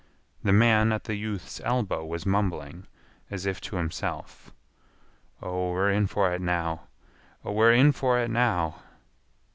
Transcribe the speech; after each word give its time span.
The 0.41 0.51
man 0.51 0.91
at 0.91 1.03
the 1.03 1.13
youth's 1.13 1.59
elbow 1.59 2.03
was 2.03 2.25
mumbling, 2.25 2.87
as 3.29 3.45
if 3.45 3.61
to 3.61 3.75
himself: 3.75 4.51
"Oh, 5.43 5.69
we're 5.73 5.91
in 5.91 6.07
for 6.07 6.33
it 6.33 6.41
now! 6.41 6.87
oh, 7.45 7.51
we're 7.51 7.73
in 7.73 7.91
for 7.91 8.17
it 8.17 8.31
now!" 8.31 8.81